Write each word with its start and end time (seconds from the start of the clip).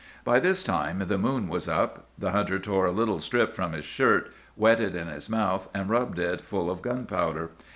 "By 0.23 0.39
this 0.39 0.63
time 0.63 0.97
the 1.05 1.17
moon 1.19 1.47
was 1.47 1.69
up. 1.69 2.07
The 2.17 2.31
hunter 2.31 2.57
tore 2.57 2.87
a 2.87 2.91
little 2.91 3.19
strip 3.19 3.53
from 3.53 3.73
his 3.73 3.85
shirt, 3.85 4.33
wet 4.57 4.79
it 4.79 4.95
in 4.95 5.05
his 5.07 5.29
mouth, 5.29 5.69
and 5.75 5.91
rubbed 5.91 6.17
it 6.17 6.41
full 6.41 6.71
of 6.71 6.81
gunpowder. 6.81 7.51